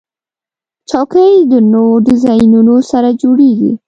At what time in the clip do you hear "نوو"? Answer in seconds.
1.71-1.95